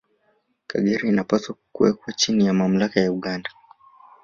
[0.69, 3.49] Kagera inapaswa kuwekwa chini ya mamlaka ya Uganda